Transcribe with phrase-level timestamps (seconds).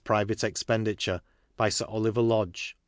[0.03, 1.21] Private Eipenditure.
[1.57, 2.75] By Sir Oliver Lodge.